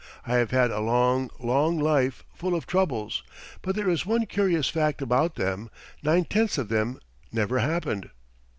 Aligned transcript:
I 0.25 0.37
have 0.37 0.49
had 0.49 0.71
a 0.71 0.79
long, 0.79 1.29
long 1.39 1.77
life 1.79 2.23
full 2.33 2.55
of 2.55 2.65
troubles, 2.65 3.21
but 3.61 3.75
there 3.75 3.87
is 3.87 4.03
one 4.03 4.25
curious 4.25 4.67
fact 4.67 4.99
about 4.99 5.35
them 5.35 5.69
nine 6.01 6.25
tenths 6.25 6.57
of 6.57 6.69
them 6.69 6.99
never 7.31 7.59
happened." 7.59 8.09